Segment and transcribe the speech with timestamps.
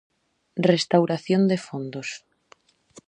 [0.69, 2.09] Restauración de fondos.